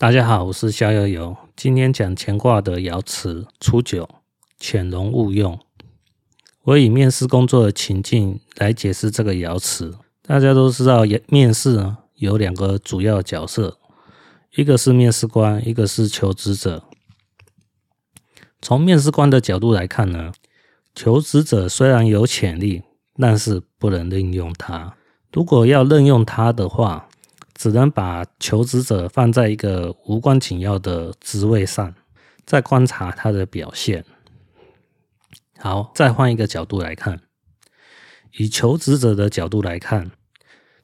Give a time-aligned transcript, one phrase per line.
[0.00, 1.36] 大家好，我是逍遥游。
[1.56, 4.08] 今天讲乾卦的爻辞初九，
[4.56, 5.58] 潜龙勿用。
[6.62, 9.98] 我以面试工作的情境来解释这个爻辞。
[10.22, 13.76] 大家都知道，面试有两个主要角色，
[14.54, 16.84] 一个是面试官，一个是求职者。
[18.62, 20.32] 从面试官的角度来看呢，
[20.94, 22.84] 求职者虽然有潜力，
[23.16, 24.94] 但是不能任用他。
[25.32, 27.07] 如果要任用他的话，
[27.58, 31.92] 只能把求职者放在一个无关紧要的职位上，
[32.46, 34.04] 再观察他的表现。
[35.58, 37.20] 好，再换一个角度来看，
[38.38, 40.12] 以求职者的角度来看，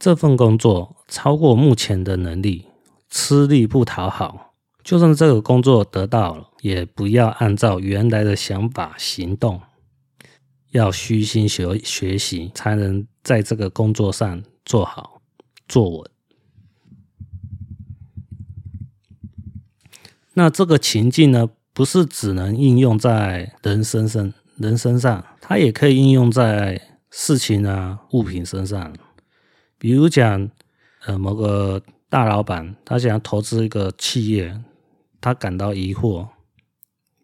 [0.00, 2.66] 这份工作超过目前的能力，
[3.08, 4.54] 吃力不讨好。
[4.82, 9.62] 就算这个工作得到了，也不要按照原来的想法行动，
[10.72, 15.22] 要虚心学学习，才能在这个工作上做好
[15.68, 16.10] 做稳。
[20.34, 28.92] 那这个情境呢，不是只能应用在人身上，人身上，它也可以应用在事情啊、物品身上。
[29.78, 30.50] 比如讲，
[31.06, 34.60] 呃，某个大老板他想要投资一个企业，
[35.20, 36.26] 他感到疑惑，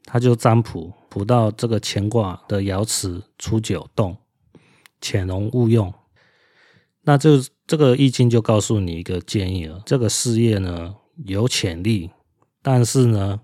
[0.05, 4.17] 他就占卜卜到这个乾卦的爻辞初九动，
[5.01, 5.93] 潜龙勿用。
[7.03, 12.11] 那就这个易经就告诉你一个建议了：这个事业呢，有潜力。
[12.63, 13.41] 但是呢，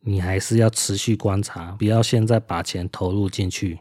[0.00, 3.80] 你还是要持续观察，不要现在把钱投入进去，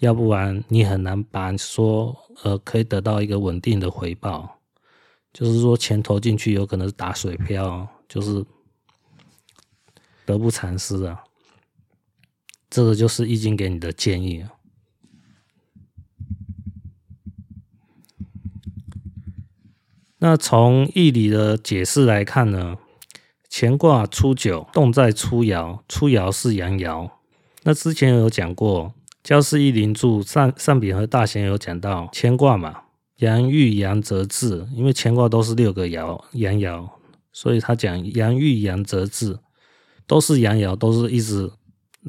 [0.00, 4.60] 要不然你很难把说呃可以得到一个稳定的回报。
[5.32, 8.44] 就是说钱投进去有可能是打水漂，就是
[10.24, 11.24] 得不偿失啊。
[12.70, 14.44] 这个就是易经给你的建议。
[20.18, 22.78] 那从易理的解释来看呢？
[23.56, 27.08] 乾卦初九，动在初爻，初爻是阳爻。
[27.62, 28.86] 那之前有讲过，
[29.22, 32.82] 《教示一林注》上上卞和大贤有讲到，乾卦嘛，
[33.18, 36.90] 阳遇阳则至，因为乾卦都是六个爻阳爻，
[37.32, 39.38] 所以他讲阳遇阳则至，
[40.04, 41.48] 都是阳爻，都是一直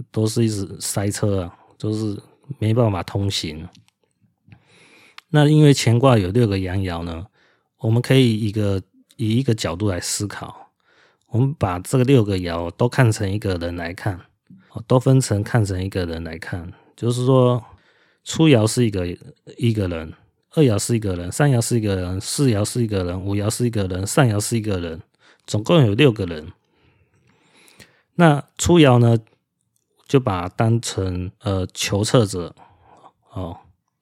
[0.09, 2.19] 都是一直塞车啊，都是
[2.57, 3.69] 没办法通行。
[5.29, 7.27] 那因为乾卦有六个阳爻呢，
[7.81, 8.81] 我们可以一个
[9.16, 10.64] 以一个角度来思考。
[11.35, 14.22] 我们把这个六个爻都看成一个人来看，
[14.88, 17.62] 都分成看成一个人来看，就是说，
[18.23, 19.06] 初爻是一个
[19.57, 20.13] 一个人，
[20.51, 25.01] 二爻是一个人，三爻是一个人，四爻是一个人，五爻是一个人，上爻是一个人，
[25.45, 26.53] 总共有六个人。
[28.13, 29.18] 那初爻呢，
[30.07, 32.56] 就把当成呃求测者
[33.34, 33.57] 哦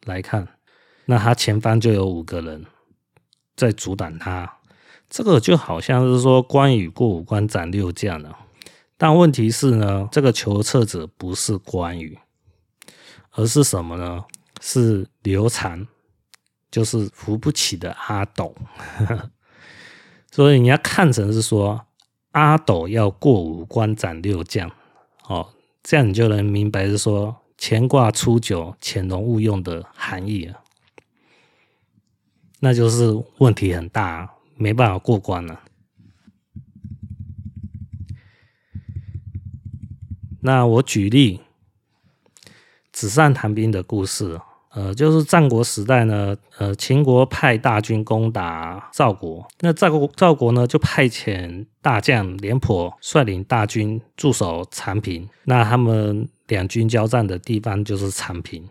[0.06, 0.48] 来看，
[1.06, 2.64] 那他前方就有五个人
[3.56, 4.60] 在阻挡他。
[5.14, 8.36] 这个就好像是说关羽过五关斩六将了，
[8.98, 12.18] 但问题是呢，这个求测者不是关羽，
[13.34, 14.26] 而是什么呢？
[14.60, 15.88] 是刘禅，
[16.72, 18.56] 就是扶不起的阿斗。
[20.32, 21.86] 所以你要看成是说
[22.32, 24.72] 阿斗要过五关斩六将，
[25.28, 25.48] 哦，
[25.84, 30.60] 这样你就能明白是说乾卦初九潜龙勿用的含义了，
[32.62, 34.04] 那就是问题很大。
[34.04, 35.62] 啊没办法过关了。
[40.42, 41.40] 那我举例，
[42.92, 44.40] 纸上谈兵的故事，
[44.72, 58.68] 呃，就是战国时代呢，呃，秦国派大军攻打赵国，那赵国赵国呢就派遣大将廉颇率领大军驻守长平，那他们两军交战的地方就是长平。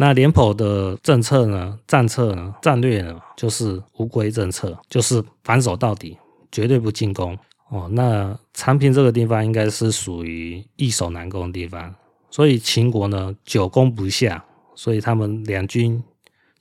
[0.00, 1.78] 那廉颇的政策呢？
[1.86, 2.54] 战策呢？
[2.62, 3.20] 战略呢？
[3.36, 6.16] 就是乌龟政策，就是防守到底，
[6.50, 7.38] 绝对不进攻。
[7.68, 11.94] 哦，那长平这个地方应该是属于易守难攻的地方，
[12.30, 14.42] 所以秦国呢久攻不下，
[14.74, 16.02] 所以他们两军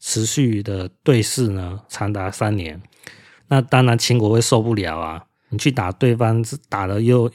[0.02, 2.82] 持续的对峙呢长达三年。
[3.48, 5.24] 那当然秦国会受不了啊！
[5.48, 7.32] 你去打对方，打了又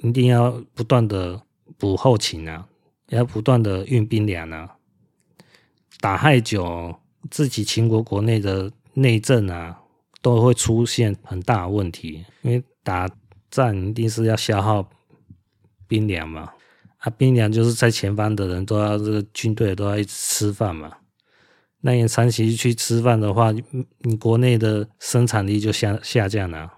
[0.00, 1.42] 一定要不断的
[1.76, 2.66] 补后勤啊，
[3.08, 4.73] 要不断的运兵粮啊。
[6.04, 6.94] 打太久，
[7.30, 9.80] 自己秦国国内的内政啊，
[10.20, 12.26] 都会出现很大问题。
[12.42, 13.08] 因为打
[13.50, 14.86] 仗一定是要消耗
[15.88, 16.52] 兵粮嘛，
[16.98, 20.92] 啊，兵粮就是在前方的人都要这个军队都要一直吃饭嘛。
[21.80, 23.50] 那你长期去吃饭的话，
[24.00, 26.70] 你国内的生产力就下下降了，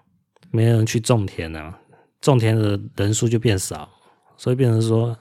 [0.52, 1.76] 没人去种田了，
[2.20, 3.88] 种田的人数就变少，
[4.36, 5.18] 所以变成说，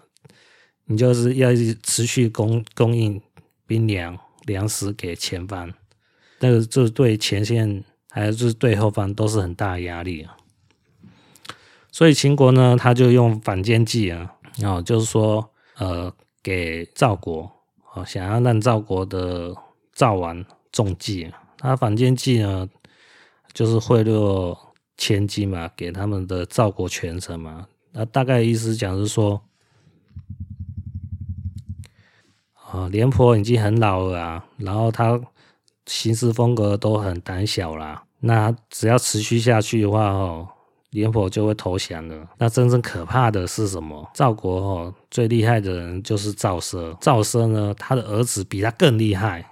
[0.86, 1.50] 你就是要
[1.82, 3.20] 持续供供应。
[3.68, 5.74] 兵粮粮食给前方，
[6.40, 10.38] 那个就对前线还是对后方都是很大的压力啊。
[11.92, 16.14] 所以秦国呢，他就用反间计啊，然哦，就是说，呃，
[16.44, 17.50] 给赵国，
[17.94, 19.56] 哦，想要让赵国的
[19.94, 21.32] 赵王中计。
[21.58, 22.68] 他反间计呢，
[23.54, 24.58] 就是贿赂
[24.98, 27.68] 千金嘛，给他们的赵国权臣嘛。
[27.94, 29.42] 那大概意思讲是说，
[32.72, 35.20] 啊，廉颇已经很老了啊，然后他
[35.86, 38.04] 行事风格都很胆小啦。
[38.20, 40.48] 那只要持续下去的话，哦。
[40.92, 42.26] 廉颇就会投降了。
[42.38, 44.10] 那真正可怕的是什么？
[44.14, 46.98] 赵国哦，最厉害的人就是赵奢。
[47.02, 49.46] 赵奢呢，他的儿子比他更厉害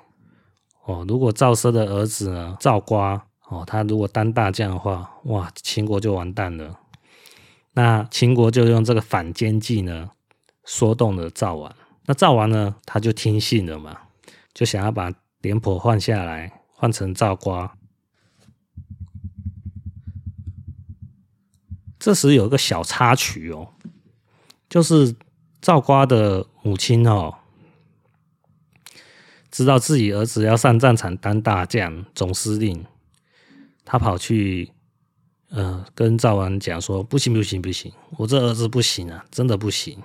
[0.86, 1.04] 哦。
[1.06, 6.80] 如果赵奢的儿子呢，赵瓜哦，他如果当大将的话，哇，秦国就完蛋了。
[7.74, 10.12] 那秦国就用这个反间计呢，
[10.64, 11.76] 说动了赵王。
[12.06, 13.98] 那赵王呢，他就听信了嘛，
[14.54, 17.78] 就想要把廉颇换下来，换成赵瓜。
[21.98, 23.74] 这时有一个小插曲哦，
[24.70, 25.16] 就是
[25.62, 27.36] 赵瓜的母亲哦，
[29.50, 32.86] 知道自己儿子要上战场当大将、总司令，
[33.86, 34.74] 他跑去
[35.52, 39.98] 呃跟赵王讲说：“不行，不行，不行，我这儿子不行啊，真的不行。”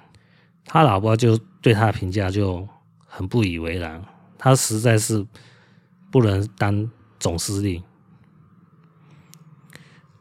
[0.69, 2.69] 他老婆就对他的评价就
[3.07, 4.05] 很不以为然，
[4.39, 5.27] 他实在是
[6.13, 6.89] 不能当
[7.19, 7.83] 总司令。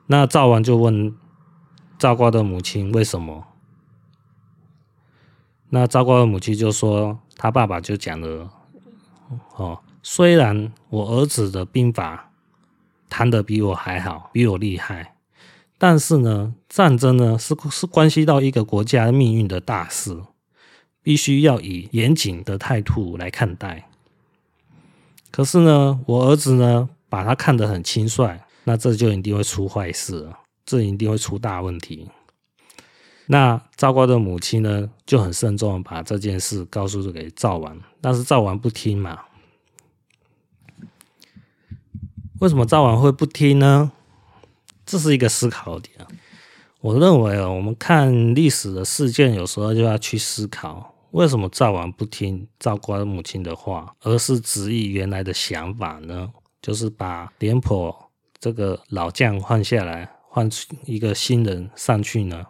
[0.08, 1.16] 那赵王就问。
[2.00, 3.48] 赵瓜的母亲为什么？
[5.70, 8.52] 那赵瓜的母亲就说，他爸爸就讲了，
[9.56, 12.32] 哦，虽然我儿子的兵法
[13.10, 15.16] 谈得比我还好，比我厉害，
[15.80, 20.22] 但是呢，战争呢是是关系到一个国家命运的大事，
[21.08, 23.88] 必须要以严谨的态度来看待。
[25.32, 30.40] 可是呢，我儿子呢把他看得很轻率，那这就一定会出坏事了。
[30.66, 32.10] 这一定会出大问题。
[33.28, 39.20] 那赵瓜的母亲呢，就很慎重的把这件事告诉给赵王，但是赵王不听嘛。
[42.40, 43.94] 为什么赵王会不听呢？
[44.86, 46.06] 这是一个思考点。
[46.82, 56.32] 我认为啊，我们看历史的事件，有时候就要去思考，为什么赵王不听赵瓜的母亲的话，而是执意原来的想法呢？
[56.62, 60.12] 就是把廉颇这个老将换下来。
[60.30, 60.48] 换
[60.86, 62.46] 一个新人上去呢？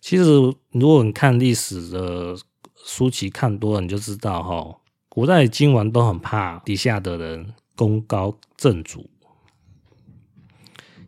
[0.00, 0.24] 其实，
[0.72, 2.36] 如果你看历史的
[2.84, 9.08] 书籍看多了，你就知道哈，古代君王都很怕底下的人功高震主。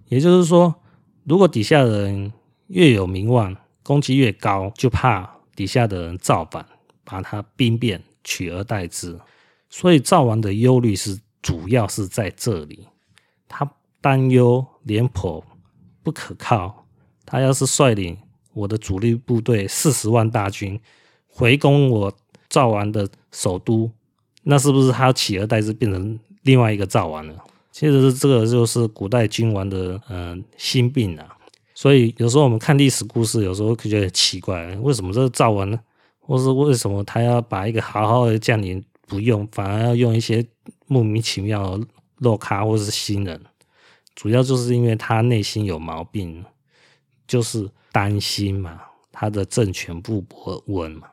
[0.06, 0.76] 也就是说，
[1.24, 2.32] 如果底下的人
[2.68, 6.66] 越有名望，功绩越高，就怕底下的人造反，
[7.04, 9.18] 把他兵变，取而代之。
[9.68, 12.88] 所以赵王的忧虑是主要是在这里，
[13.48, 13.70] 他
[14.00, 15.44] 担忧廉颇。
[16.02, 16.86] 不可靠，
[17.26, 18.16] 他要是率领
[18.54, 20.80] 我的主力部队四十万大军
[21.26, 22.12] 回攻我
[22.48, 23.92] 赵王的首都，
[24.44, 27.44] 那是不是他取而代之变成另外一个赵王了？
[27.70, 31.29] 其实这个就是古代君王的嗯、心病啊。
[31.80, 35.80] 所以有时候我们看历史故事，有时候会觉得奇怪，为什么这个赵文呢？
[36.20, 40.46] 或是为什么他要把一个好好的将领不用，反而要用一些
[40.88, 41.86] 莫名其妙的
[42.18, 43.42] 肉咖或是新人？
[44.14, 46.44] 主要就是因为他内心有毛病，
[47.26, 48.78] 就是担心嘛，
[49.10, 50.22] 他的政权不
[50.66, 51.09] 稳嘛。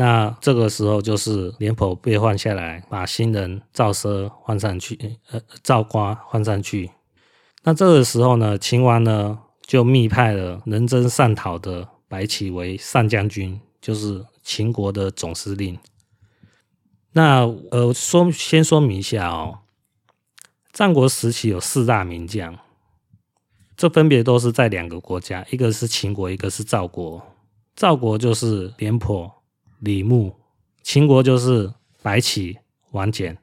[0.00, 6.90] 那这个时候就是廉颇被换下来，把新人赵奢换上去，呃，赵瓜换上去。
[7.64, 15.78] 那这个时候呢，秦王呢就密派了能征善讨的白起为上将军，就是秦国的总司令。
[17.12, 19.58] 那呃，说先说明一下哦，
[20.72, 22.58] 战国时期有四大名将，
[23.76, 27.22] 这分别都是在两个国家，一个是秦国，一个是赵国。
[27.76, 29.39] 赵国就是廉颇、
[29.80, 30.36] 李牧，
[30.82, 31.72] 秦国就是
[32.02, 32.58] 白起、
[32.92, 33.36] 王翦。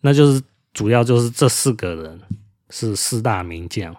[0.00, 2.20] 那就是主要就是这四个人
[2.70, 3.94] 是四大名将。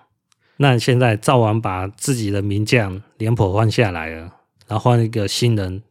[0.58, 4.34] 那现在赵王把自己的名将廉颇换下来了，
[4.68, 5.82] 然后换一个新人。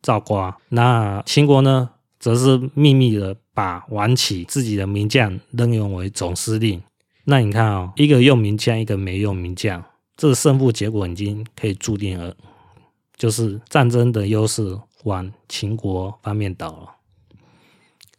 [0.00, 1.90] 赵瓜，那秦国呢，
[2.20, 6.80] 则是秘密的把王启自己的名将任用为总司令。
[7.24, 9.84] 那你看啊、哦，一个用名将，一个没用名将，
[10.18, 12.34] 这个胜负结果已经可以注定了，
[13.16, 16.88] 就是战争的优势往秦国方面倒了，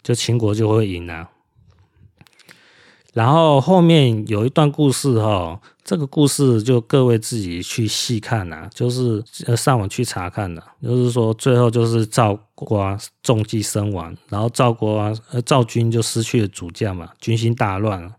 [0.02, 1.30] 就秦国就会赢了。
[3.12, 9.22] 然后后面有一段故事哈，这个故事就各位自己去细看呐，就是
[9.58, 10.64] 上网去查看的。
[10.82, 18.10] 就是说最后就是赵括中计身亡，然后赵国呃赵军就失去了主将嘛，军心大乱，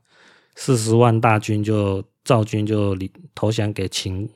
[0.56, 2.96] 四十万大军就赵军就
[3.34, 4.28] 投降给秦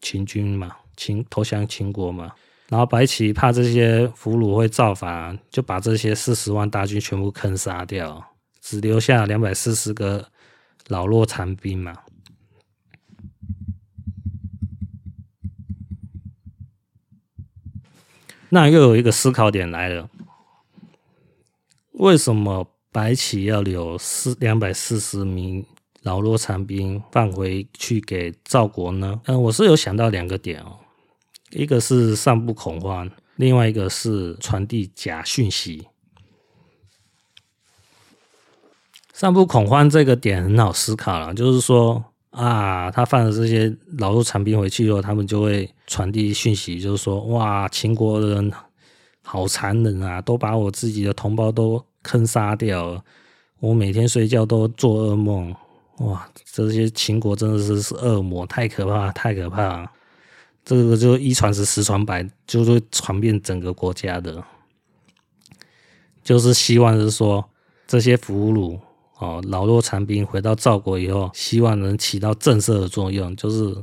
[0.00, 2.32] 秦军嘛，秦投降秦国嘛。
[2.68, 8.24] 然后白起怕这些俘虏会造反，就把这些四十万大军全部坑杀掉。
[8.60, 10.28] 只留下两百四十个
[10.88, 11.96] 老弱残兵嘛。
[18.50, 20.10] 那又有一个思考点来了：
[21.92, 25.64] 为什么白起要留四两百四十名
[26.08, 29.20] 老弱残兵放回去给赵国呢？
[29.26, 30.78] 嗯，我是有想到两个点哦，
[31.50, 35.86] 一个是散布恐慌，另外一个是传递假讯息。
[39.12, 48.50] 散布恐慌这个点很好思考了，就是说啊，他放了这些老弱残兵回去以后，他们就会传递讯息，就是说哇，秦国人
[49.22, 53.04] 好残忍啊，都把我自己的同胞都坑杀掉，
[53.60, 55.54] 我每天睡觉都做噩梦，
[55.98, 59.90] 哇，这些秦国真的是是恶魔，太可怕，太可怕，
[60.64, 64.44] 这个就一传十，十传百，就会传遍整个国家的，
[66.22, 67.48] 就是希望是说
[67.86, 68.78] 这些俘虏。
[69.18, 73.34] 哦，老弱残兵回到赵国以后，希望能起到震慑的作用。
[73.34, 73.76] 就是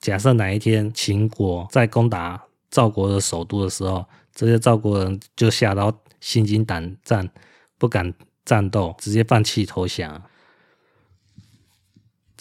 [0.00, 4.02] 假设哪一天秦国在攻打赵国的首都的时候，
[4.34, 7.28] 这些赵国人就吓到心惊胆战，
[7.76, 8.14] 不敢
[8.46, 10.22] 战斗，直接放弃投降。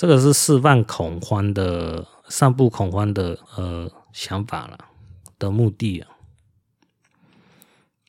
[0.02, 4.76] 这个是释放恐慌的、散布恐慌的呃想法了
[5.38, 6.10] 的目的啊。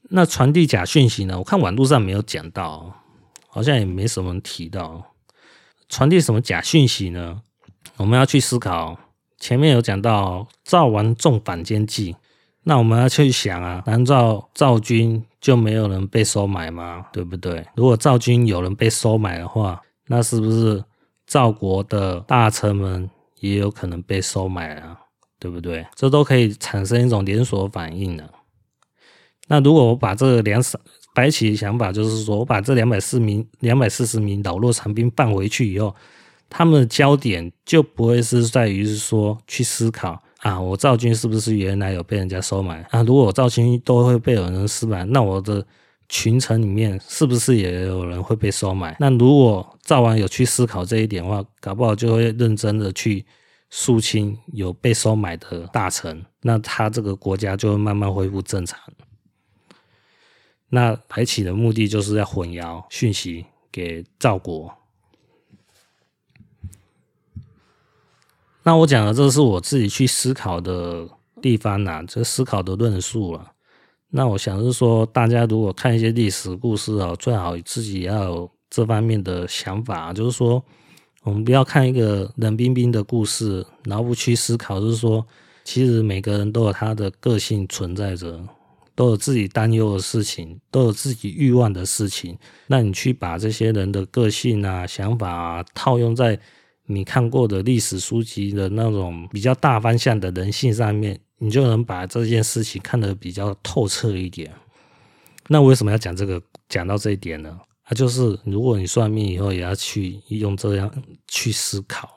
[0.04, 1.37] 那传递假讯息呢？
[1.37, 2.94] 我看网络上没有讲到。
[3.46, 5.12] 好像也没什么提到
[5.87, 7.42] 传递什么假讯息呢？
[7.99, 8.99] 我们要去思考。
[9.38, 12.16] 前面有讲到赵王重反间计，
[12.62, 17.04] 那我们要去想啊，难道赵军就没有人被收买吗？
[17.12, 17.66] 对不对？
[17.76, 20.82] 如果赵军有人被收买的话，那是不是
[21.33, 23.09] 赵国的大臣们
[23.41, 24.99] 也有可能被收买啊？
[25.41, 25.87] 对不对？
[25.95, 28.31] 这都可以产生一种连锁反应的。
[29.49, 30.79] 那如果我把这两少
[31.15, 35.97] 白起的想法就是说，我把这两百四名、两百四十名老弱残兵放回去以后，
[36.51, 43.03] 他们的焦点就不会是在于是说去思考啊，我赵军是不是原来有被人家收买啊？
[43.05, 45.67] 如果我赵军都会被有人收买，那我的
[46.12, 48.95] 群臣里面是不是也有人会被收买？
[49.00, 53.25] 那如果赵王有去思考这一点的话，搞不好就会认真的去
[53.71, 58.78] 肃清有被收买的大臣，那他这个国家就会慢慢恢复正常。
[60.69, 64.71] 那白起的目的就是要混淆讯息给赵国。
[68.64, 71.09] 那我讲的这是我自己去思考的
[71.40, 73.51] 地方呐，这思考的论述了。
[74.14, 80.62] 那我想是说，大家如果看一些历史故事啊，最好自己要有这方面的想法，就是说，
[81.23, 85.26] 我们不要看一个冷冰冰的故事，然后不去思考，就是说，
[85.64, 88.40] 其实每个人都有他的个性存在着。
[88.95, 92.38] 都有自己担忧的事情，都有自己欲望的事情。
[92.66, 96.38] 那你去把这些人的个性啊、想法啊，套用在
[96.85, 104.50] 你看过的历史书籍的那种比较大方向的人性上面，你就能把这件事情看得比较透彻一点。
[105.49, 106.40] 那为什么要讲这个？
[106.68, 107.61] 讲到这一点呢？
[107.82, 110.90] 啊，就是如果你算命以后也要去用这样
[111.26, 112.08] 去思考，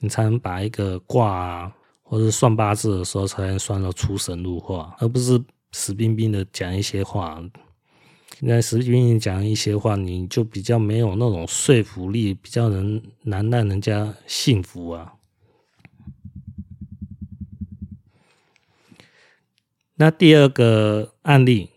[0.00, 5.40] 你才能把一个卦啊，或者算八字的时候，才能算到出神入化，而不是。
[5.76, 7.42] 死冰冰的讲一些话，
[8.38, 15.13] 那死冰冰讲一些话，你就比较没有那种说服力，比较能难让人家信服啊。
[19.96, 21.70] 那第二个案例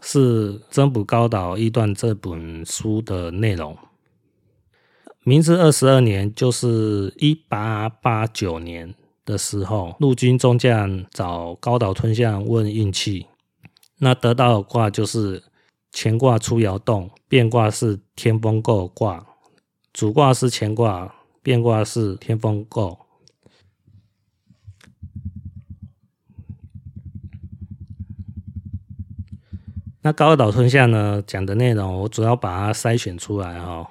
[0.00, 3.76] 是《增补高岛一段》这本书的内容。
[5.22, 8.94] 明治二十二年，就是一八八九年。
[9.24, 13.26] 的时候，陆军中将找高岛吞象问运气，
[13.98, 15.42] 那得到的卦就是
[15.92, 19.26] 乾卦出窑洞，变卦是天风姤卦，
[19.92, 22.96] 主卦是乾卦，变卦是天风姤。
[30.06, 33.84] 那高岛吞象呢讲的内容，我主要把它筛选出来哈。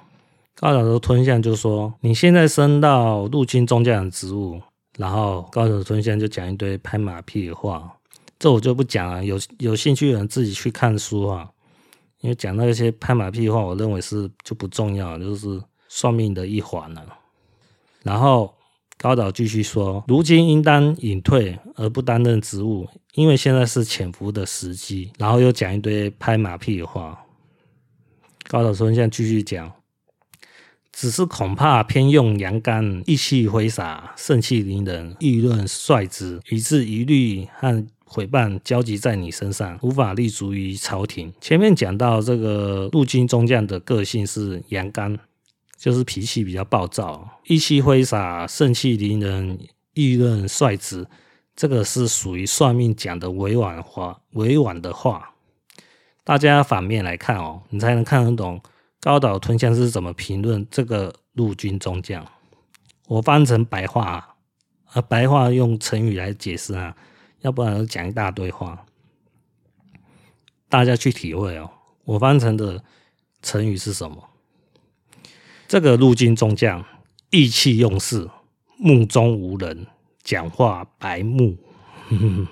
[0.54, 4.58] 高岛的吞象就说：“你现在升到陆军中将的职务。”
[4.96, 7.92] 然后高岛吞象就讲一堆拍马屁的话，
[8.38, 9.22] 这我就不讲了。
[9.22, 11.50] 有有兴趣的人自己去看书啊，
[12.22, 17.04] 因为讲那些拍马屁的话，我认为是就不重要，就是算命的一环了。
[18.02, 18.54] 然后
[18.98, 25.12] 高岛继续说，如今应当隐退而不担任职务，因为现在是潜伏的时机。
[25.18, 27.22] 然后又讲一堆拍马屁的话。
[28.48, 29.72] 高岛吞象继续讲。
[30.92, 41.30] 只是恐怕偏用阳刚，意气挥洒，盛气凌人，议论率直，以致疑虑和诽谤交集在你身上，无法立足于朝廷。
[41.38, 45.18] 前面讲到这个陆军中将的个性是阳刚，
[45.76, 49.58] 就是脾气比较暴躁，意气挥洒，盛气凌人，
[49.92, 51.06] 议论率直，
[51.54, 55.34] 这个是属于算命讲的委婉话，委婉的话。
[56.24, 58.60] 大家反面来看哦，你才能看得懂。
[59.00, 62.26] 高岛吞象是怎么评论这个陆军中将？
[63.06, 64.34] 我翻成白话
[64.86, 66.96] 啊，白话用成语来解释啊，
[67.42, 68.84] 要不然讲一大堆话，
[70.68, 71.70] 大家去体会哦。
[72.04, 72.82] 我翻成的
[73.42, 74.30] 成语是什么？
[75.68, 76.84] 这个陆军中将
[77.30, 78.28] 意气用事，
[78.78, 79.86] 目中无人，
[80.22, 81.56] 讲话白目。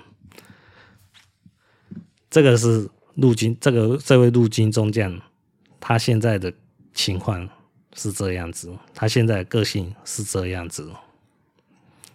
[2.29, 5.21] 这个是陆军，这个这位陆军中将。
[5.79, 6.51] 他现在的
[6.95, 7.47] 情况
[7.93, 10.91] 是这样子，他现在个性是这样子。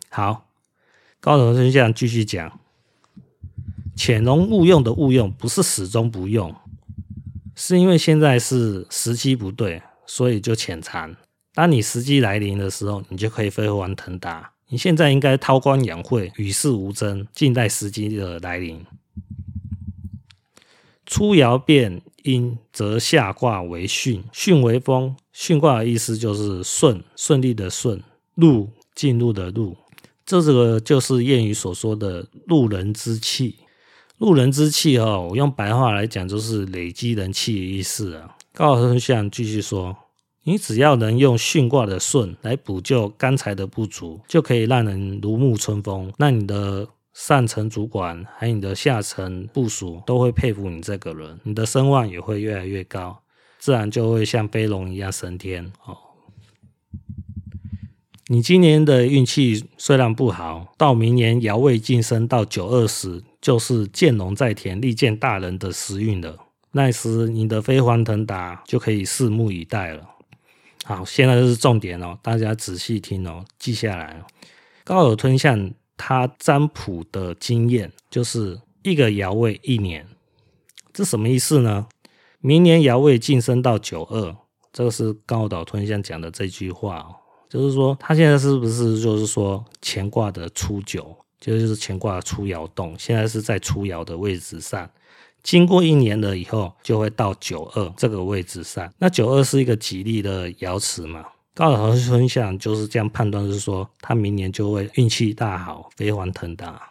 [0.09, 0.49] 好，
[1.21, 2.59] 高岛吞象继续讲：
[3.95, 6.53] 潜龙勿用的勿用，不是始终不用，
[7.55, 9.81] 是因为现在是时机不对，
[10.11, 11.15] 所以就潜藏。
[11.55, 14.51] 当你时机来临的时候，你就可以飞黄腾达。
[14.69, 18.85] 你现在应该韬光养晦，与世无争，静待时机的来临。
[21.07, 25.15] 初爻变阴，则下卦为巽，巽为风。
[25.33, 28.03] 巽卦的意思就是顺，顺利的顺，
[28.35, 29.77] 入进入的入。
[30.27, 33.61] 这个就是谚语所说的入人之气。
[34.19, 38.37] 入人之气哦，我用白话来讲就是累积人气的意思啊。
[38.53, 39.97] 高岛吞象继续说，
[40.45, 46.13] 你只要能用巽卦的顺来补救刚才的不足，就可以让人如沐春风。
[46.19, 46.89] 那你的。
[47.13, 53.21] 上层主管还有你的下层部署都会佩服你这个人，你的声望也会越来越高，
[53.59, 55.99] 自然就会像飞龙一样升天哦。
[58.29, 66.39] 你今年的运气虽然不好，到明年爻位晋升到九二时，就是见龙在田，利见大人的时运了。
[66.73, 70.09] 那时你的飞黄腾达就可以拭目以待了。
[70.85, 74.25] 好，现在就是重点哦，大家仔细听哦，记下来。
[74.85, 75.73] 高岛吞象。
[76.03, 80.07] 他占卜的经验就是一个爻位一年，
[80.95, 81.89] 这什么意思呢？
[82.39, 84.35] 明年爻位晋升到九二，
[84.73, 87.07] 这个是高岛吞象讲的这句话，
[87.51, 94.91] 就是说他现在是不是就是说乾卦的初九，就是乾卦的初爻动，现在是在初爻的位置上，
[95.43, 101.25] 经过一年了以后就会到九二这个位置上，那九二是一个吉利的爻辞嘛。
[101.55, 106.91] 高岛吞象就是这样判断，是说他明年就会运气大好，飞黄腾达。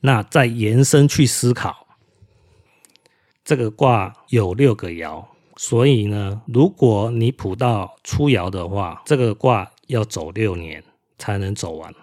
[0.00, 1.86] 那再延伸去思考，
[3.44, 5.24] 这个卦有六个爻，
[5.56, 10.84] 所以呢，如果你卜到初爻的话，这个卦要走六年
[11.18, 11.94] 才能走完。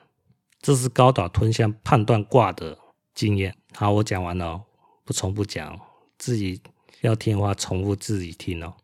[0.62, 2.78] 这是高岛吞象判断卦的
[3.14, 3.56] 经验。
[3.74, 4.62] 好，我讲完了，
[5.10, 5.76] 不重复讲，
[6.20, 6.62] 自己
[7.02, 8.76] 要听的话，重复自己听哦。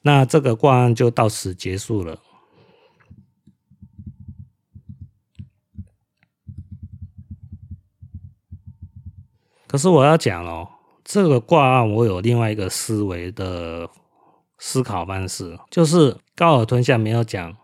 [0.00, 2.18] 那这个卦案就到此结束了。
[9.66, 10.66] 可是我要讲哦，
[11.04, 13.90] 这个卦案我有另外一个思维的
[14.56, 17.54] 思考方式，就是高尔吞下没有讲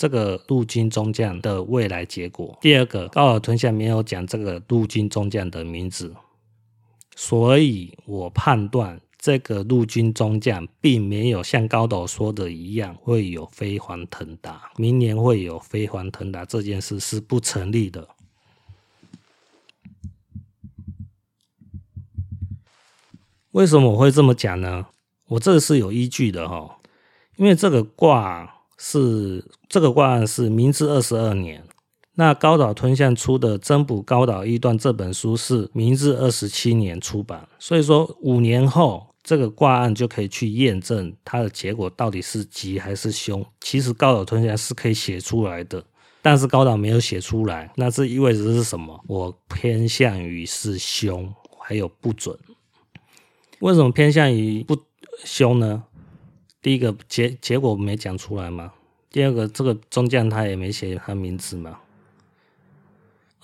[0.00, 2.56] 这个陆军中将的未来结果。
[2.62, 6.16] 第二个，高尔吞下没有讲这个陆军中将的名字，
[7.14, 8.98] 所以我判断。
[9.18, 18.08] 这个陆军中将并没有像高岛说的一样会有飞黄腾达，明年会有飞黄腾达这件事是不成立的。
[23.50, 24.86] 为什么我会这么讲呢？
[25.26, 26.78] 我这个是有依据的哈，
[27.36, 31.62] 因为这个卦是这个卦案是明治二十二年，
[32.14, 39.06] 那高岛吞象出的《占卜高岛易断》这本书是明治二十七年出版，所以说五年后。
[39.22, 43.44] 这个卦案就可以去验证它的结果到底是吉还是凶。
[43.60, 45.84] 其实高岛吞象是可以写出来的，
[46.22, 48.98] 但是高岛没有写出来，那这意味着是什么？
[49.06, 52.34] 我偏向于是凶，还有不准。
[53.58, 54.74] 为什么偏向于不
[55.22, 55.84] 凶呢？
[56.62, 58.72] 第一个结结果没讲出来嘛。
[59.10, 61.78] 第二个，这个中将他也没写他名字嘛。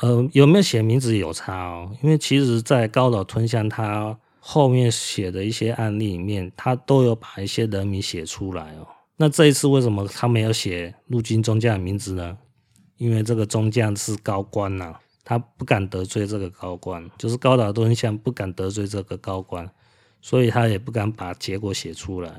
[0.00, 1.90] 呃，有没有写名字有差哦？
[2.02, 8.86] 因为其实，在高岛吞象他后面写的一些案例里面，他都有把一些人名写出来哦。
[9.16, 12.36] 那这一次为什么他没有写陆军中将的名字呢？
[12.98, 19.68] 因为这个中将是高官呐、他不敢得罪这个高官，就是高岛吞象不敢得罪这个高官，
[20.20, 22.30] 所以他也不敢把结果写出来，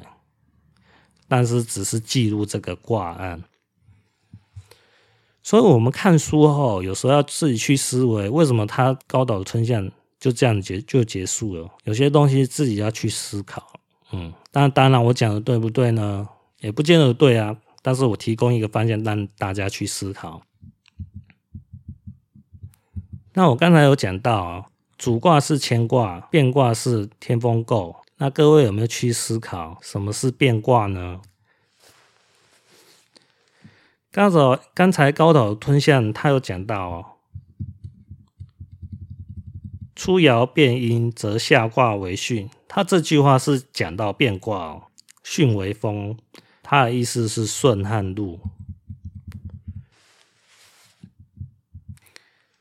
[1.28, 3.44] 但是只是记录这个挂案。
[5.44, 11.70] 所以我们看书后，有时候要自己去思维，为什么他高岛春象就这样结就结束了？
[11.86, 13.80] 有些东西自己要去思考。
[14.12, 16.28] 嗯，但当然我讲的对不对呢？
[16.60, 17.56] 也不见得对啊。
[17.82, 20.42] 但是我提供一个方向让大家去思考。
[23.34, 24.66] 那我刚才有讲到啊，
[24.98, 27.96] 主卦是乾卦，变卦是天风姤。
[28.20, 31.22] 那各位有没有去思考什么是变卦呢？
[34.12, 37.06] 刚才刚才高岛吞象他有讲到哦，
[39.96, 42.50] 初爻变阴，则下卦为巽。
[42.68, 44.84] 他这句话是讲到变卦哦，
[45.24, 46.18] 巽为风，
[46.64, 48.40] 他的意思是顺和路。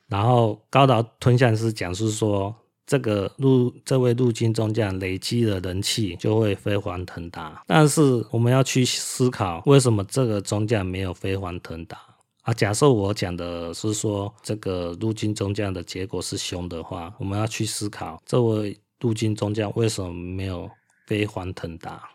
[0.09, 2.66] 然后高岛吞象是讲述说。
[2.87, 7.65] 这个陆这位陆军中将累积了人气，就会飞黄腾达。
[7.67, 11.99] 但是我们要去思考，为什么这个中将没有飞黄腾达
[12.43, 12.55] 啊？
[12.55, 20.71] 假设我讲的是说这个陆军中将的结果是凶的话，我们要去思考，这位陆军中将为什么没有
[21.07, 22.09] 飞黄腾达？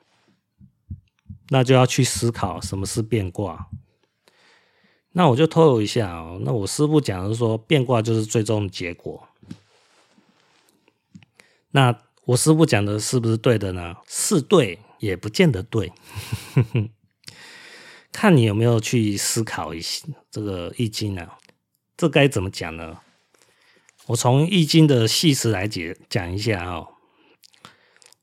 [1.49, 3.67] 那就要去思考什么是变卦。
[5.12, 9.21] 那我就透露一下哦，那我师傅讲的是说，变卦就是最终的结果。
[11.71, 13.95] 那我师傅讲的是不是对的呢？
[14.07, 15.91] 是对，也不见得对，
[18.12, 21.38] 看你有没有去思考一下这个《易经》啊。
[21.97, 22.99] 这该怎么讲呢？
[24.07, 26.88] 我从《易经》的系词来解讲一下哦。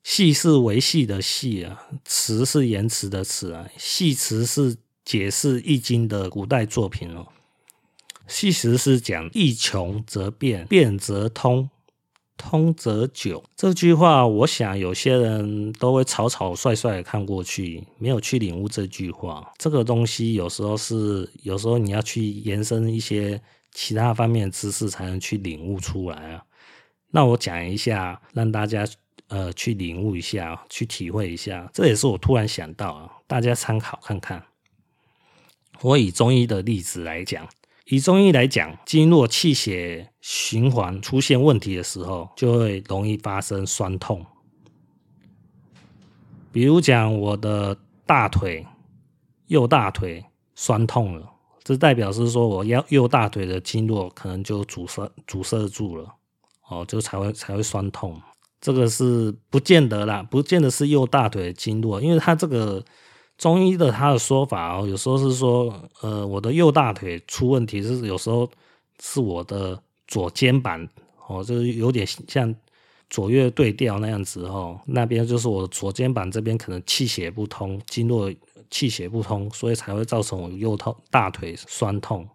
[0.03, 3.69] 系是维系的系啊，词是言辞的词啊。
[3.77, 7.29] 系词是解释《易经》的古代作品哦。
[8.27, 11.71] 系词是讲易穷则变，变则通。
[12.39, 19.53] 通则久，这句话，我想有些人都会草草率率的看过去，没有去领悟这句话。
[19.59, 26.45] 这个东西有时候是，有时候你要去延伸一些其他方面的知识，才能去领悟出来啊。
[27.11, 28.87] 那我讲一下，让大家
[29.27, 31.69] 呃去领悟一下，去体会一下。
[31.75, 34.43] 这也是我突然想到啊，大家参考看看。
[35.83, 37.49] 我以中医的例子来讲。
[37.91, 44.27] 以中医来讲，经络气血循环出现问题的时候，就会容易发生酸痛。
[46.53, 48.67] 比如讲，我的大腿，
[49.47, 50.23] 右大腿
[50.55, 51.31] 酸痛了，
[51.65, 56.15] 这代表是说我要右大腿的经络可能就阻塞阻塞住了，
[56.69, 58.21] 哦，就才会才会酸痛。
[58.61, 62.85] 这个是不见得啦，不见得是右大腿的经络，因为它这个。
[63.39, 68.51] 中医的他的说法哦，有时候是说，呃，我的右大腿出问题，是有时候
[69.01, 70.87] 是我的左肩膀
[71.29, 72.53] 哦，就是有点像
[73.09, 78.29] 左右对调那样子哦，那边就是我左肩膀这边可能气血不通，经络
[78.71, 82.29] 气血不通，所以才会造成我右痛大腿酸痛。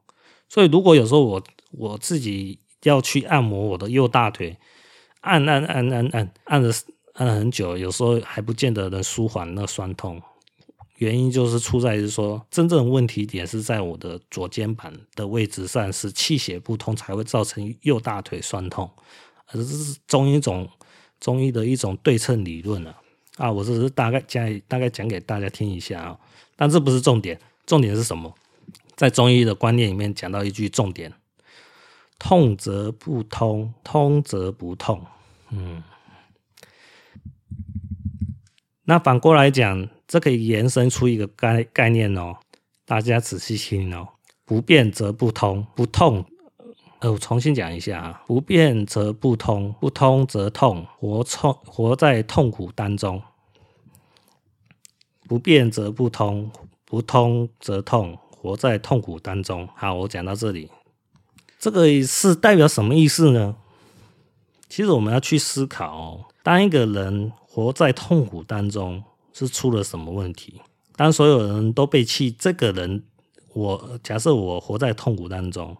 [0.48, 4.58] 所以如果有时候我我自己要去按摩我的右大腿，
[5.20, 6.74] 按按按按按按了
[7.13, 10.22] 按了很久，有时候还不见得能舒缓那酸痛。
[11.04, 18.89] 原因就是出在于说，真正问题点是在我的左肩膀的位置上，是气血不通才会造成右大腿酸痛，
[19.48, 20.70] 而这是中医一种
[21.20, 22.96] 中医的一种对称理论啊。
[23.36, 26.20] 啊，我只是大概讲大概讲给大家听一下啊，
[26.56, 28.34] 但这不是重点，重点是什么？
[28.96, 31.12] 在中医的观念里面讲到一句重点：
[32.18, 35.06] 痛则不通，通则不痛。
[35.50, 35.84] 嗯，
[38.86, 39.89] 那反过来讲。
[40.13, 42.38] 这可以延伸出一个概概念哦，
[42.86, 44.08] 大家仔细听哦。
[44.45, 46.23] 不变则不通，不痛，
[46.99, 48.23] 呃，我重新讲一下啊。
[48.28, 53.23] 不变则不通，不通则痛，活痛活在痛苦当中。
[55.28, 56.52] 不变则不通，
[56.86, 59.67] 不通则痛，活在痛苦当中。
[59.76, 60.69] 好，我讲到这里，
[61.58, 63.56] 这个是代表什么意思呢？
[64.69, 69.04] 其实我们要去思考哦，当一个人活在痛苦当中。
[69.34, 70.62] 是出了什么问题？
[70.96, 73.04] 当所有人都背弃这个人，
[73.54, 75.76] 我假设我活在痛苦当中，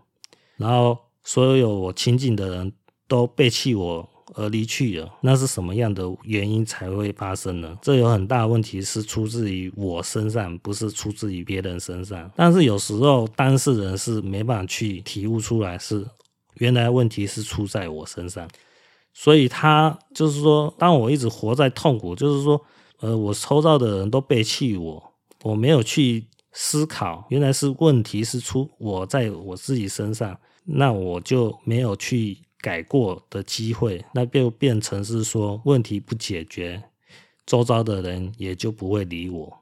[0.58, 2.74] 然后所有我亲近的人
[3.08, 7.78] 都背弃我而离去了，那是什么样的原因才会发生呢？
[7.82, 12.32] 这有很大问题是出自于我身上，不是出自于别人身上。
[12.36, 16.04] 但是有时候当事人是没办法去体悟出来是
[16.56, 18.50] 原来问题是出在我身上。
[19.14, 22.60] 所以他就是说，当我一直活在痛苦，就是说，
[23.04, 36.82] 呃，我周遭的人都背弃我，我没有去思考，原来是问题是出我在我自己身上，那我就没有去改过的机会，那就变成是说问题不解决，
[37.46, 39.60] 周遭的人也就不会理我。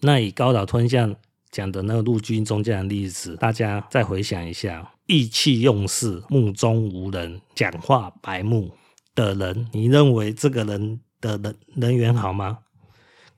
[0.00, 1.14] 那以高岛吞象
[1.52, 4.92] 讲的那个陆军中将的例子，大家再回想一下。
[5.06, 8.72] 意气用事、目中无人、讲话白目
[9.14, 12.58] 的人，你认为这个人的人人缘好吗？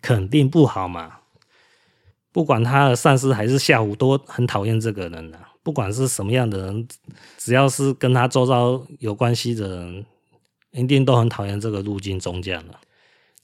[0.01, 1.19] 肯定不好嘛！
[2.33, 6.89] 不管他的上司还是下属，都很讨厌这个人呢、不管是什么样的人，
[7.39, 10.07] 只要是跟他周遭有关系的人，
[10.73, 12.75] 一定都很讨厌这个陆军中将的。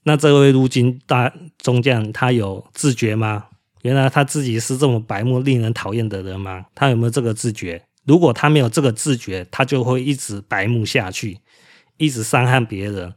[0.03, 3.45] 那这位陆军大中将，他有自觉吗？
[3.83, 6.65] 原来他自己是这么白目、令人讨厌的人吗？
[6.75, 7.81] 他有没有这个自觉？
[8.05, 11.39] 如果他没有这个自觉，他就会一直白目下去，
[11.97, 13.13] 一直伤害别人，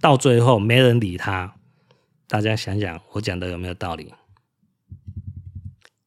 [0.00, 1.54] 到最后没人理他。
[2.26, 4.12] 大家想想，我讲的有没有道理？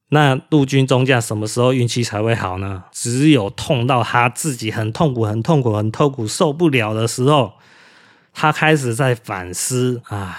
[0.08, 2.84] 那陆军中将什么时候运气才会好呢？
[2.92, 7.54] 只有痛到他自己很痛苦、很痛苦、很痛苦、受不了的时候，
[8.32, 10.38] 他开始在反思啊，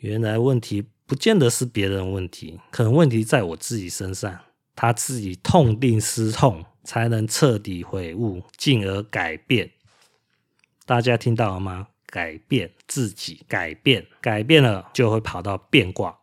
[0.00, 4.40] 原来问题不见得是别人问题，可能问题在我自己身上。
[4.78, 9.70] 他自己痛定思痛，才能彻底悔悟，进而改变。
[10.84, 11.86] 大家听到了吗？
[12.16, 16.16] 改变自己，改变，改变了就会跑到变卦。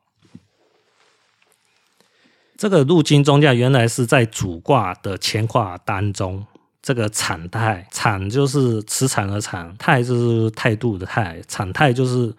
[2.57, 6.47] 这个入金中将原来是在主卦的乾卦当中，
[6.81, 12.35] 这个产态，产就是磁场的产，态就是态度的态，产态就是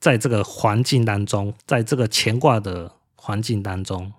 [0.00, 4.12] 在这个环境当中，在这个乾卦的环境当中。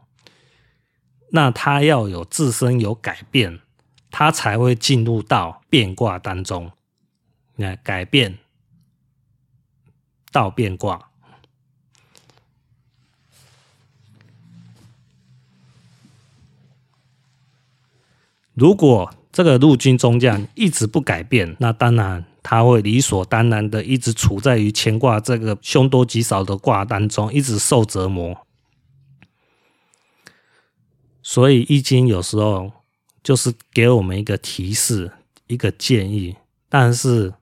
[1.31, 3.59] 那他要有自身有改变，
[4.09, 6.71] 他才会进入到变卦当中。
[7.57, 8.39] 那改变
[10.33, 11.09] 道变卦，
[18.53, 28.45] 如果这个陆军中将一直不改变，那当然他会理所当然的一直处在于乾卦这个凶多吉少的卦当中，一直受折磨。
[31.21, 32.71] 所以《易经》有时候
[33.23, 35.11] 就是给我们一个提示、
[35.47, 36.35] 一个建议，
[36.69, 37.33] 但是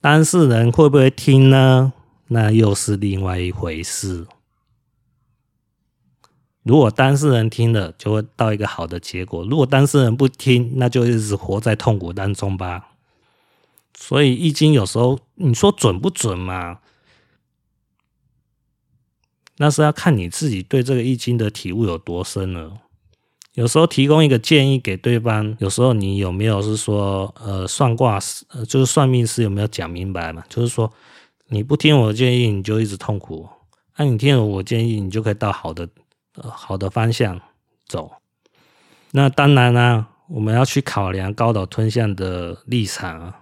[0.00, 1.92] 当事人会不会听呢？
[2.34, 4.26] 那又是另外一回事。
[6.64, 12.90] 如果当事人听了，就会到一个好的结果；如果当事人不听，那就一直活在痛苦当中吧。
[13.96, 16.80] 所以《易经》有时候你说准不准嘛？
[19.58, 22.80] 那是要看你自己对这个《易经》的体悟有多深了。
[23.52, 30.42] 有时候提供一个建议给对方，有时候你有没有是说，呃，算卦师，就是算命师有没有讲明白嘛？
[30.48, 30.92] 就是说，
[31.48, 33.46] 你不听我的建议，你就一直痛苦；
[33.96, 35.88] 那、你听了我建议，你就可以到好的、
[36.36, 37.40] 呃、好的方向
[37.86, 38.12] 走。
[39.12, 43.40] 那当然啦、啊，我们要去考量高岛吞象的立场啊，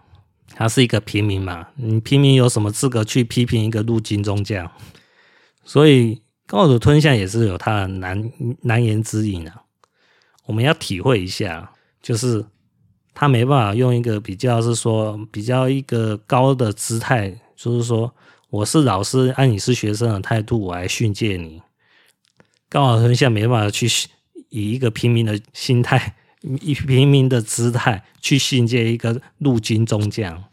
[0.54, 4.70] 他是一个平民嘛，你平民有什么资格去批评一个陆军中将？
[5.64, 9.62] 所以高岛吞象也是有他的难难言之隐啊。
[10.44, 12.44] 我们要体会一下，就是
[13.14, 18.14] 他没办法用一个比较是说比较一个高的姿态，就是说
[18.50, 21.62] 我是老师，按你是学生的态度，我来训诫你。
[22.68, 23.86] 高岛吞象没办法去
[24.48, 26.16] 以一个平民的心态，
[26.60, 30.44] 以平民的姿态去训诫一个陆军中将，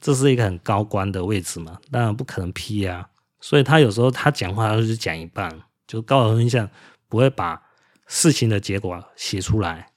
[0.00, 3.08] 这是一个很高官的位置嘛，当然不可能批啊。
[3.40, 6.68] 所以他有时候他讲话就是讲一半，就高岛吞象
[7.08, 7.60] 不会把。
[8.08, 9.88] 事情的结果写出来，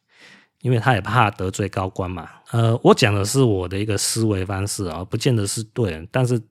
[0.65, 2.27] 因为他也怕得罪高官嘛。
[2.49, 6.41] 呃，我讲的是我的一个思维方式啊，不见得是对，但是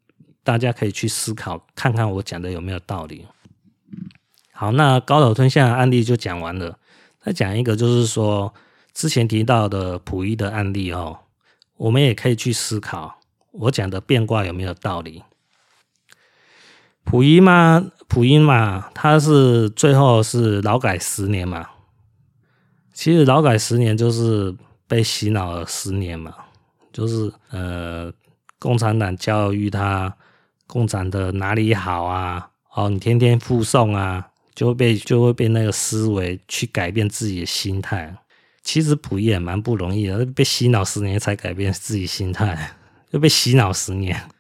[0.45, 3.27] 大家可以去思考，看看我讲的有没有道理。
[4.53, 6.79] 好，那高岛吞象案例就讲完了。
[7.25, 8.55] 再讲一个，就是说
[8.93, 11.19] 之前提到的溥仪的案例哦，
[11.77, 13.19] 我们也可以去思考，
[13.51, 15.25] 我讲的变卦有没有道理。
[17.05, 21.71] 溥仪嘛，溥仪嘛，他是最后是劳改十年嘛。
[22.95, 24.55] 其实劳改十年就是
[24.87, 26.33] 被洗脑了十年嘛，
[26.93, 28.11] 就是呃，
[28.61, 30.17] 共产党教育他
[30.69, 38.17] 共产的哪里好啊，哦，你天天附送啊，就会被就会被那个思维去改变自己的心态。
[38.63, 42.77] 其实溥仪也蛮不容易的，被洗脑十年才改变自己心态，
[43.11, 44.31] 就被洗脑十年。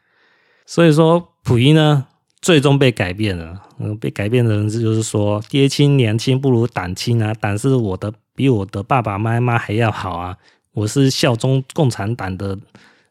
[0.64, 2.06] 所以说溥仪呢。
[2.44, 10.36] 最终被改变了，嗯，被改变的人是就是说，爹亲娘亲不如党亲啊，党是我的，比我的爸爸妈妈还要好啊，
[10.74, 12.58] 我是效忠共产党的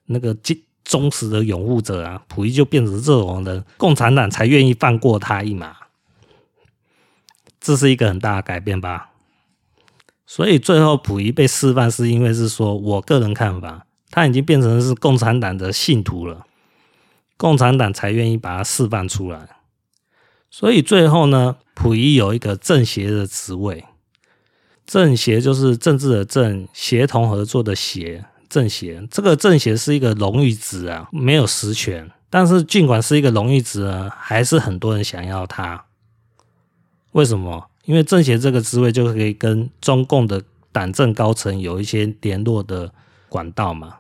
[0.06, 0.38] 那个
[0.84, 5.76] 忠实的拥护者啊，溥仪就变成这种人，共产党才愿意放过他一马。
[7.60, 9.10] 这是一个很大的改变吧？
[10.28, 16.46] 所以最后溥仪被释放，是因为是说我个人看法，他已经变成是共产党的信徒了，
[17.38, 19.48] 共产党才愿意把他释放出来。
[20.50, 23.86] 所以最后呢，溥仪有一个政协的职位，
[24.86, 28.26] 政协就是政治的政，协同合作的协。
[28.50, 35.86] 政协这个政协是一个荣誉职啊，没有实权，但是尽管是一个荣誉职呢，还是很多人想要他。
[37.14, 37.72] 为什么？
[37.86, 42.94] 因为政协这个职位就可以跟中共的党政高层有一些联络的
[43.28, 43.98] 管道嘛，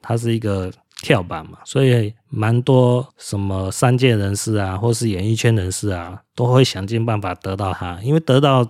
[0.00, 8.66] 它是一个跳板嘛，所以蛮多什么商界人士啊，或是演艺圈人士啊，都会想尽办法得到他，因为得到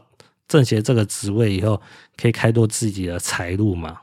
[0.46, 1.80] 政协这个职位以后，
[2.16, 3.98] 可以开拓自己的财路嘛。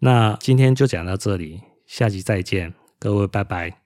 [0.00, 3.85] 那今天就讲到这里，下集再见，各位拜拜。